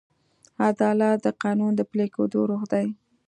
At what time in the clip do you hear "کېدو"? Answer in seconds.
2.15-2.39